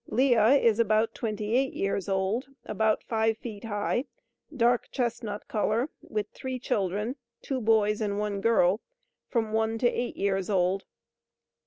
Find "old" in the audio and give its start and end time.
2.09-2.47, 10.49-10.85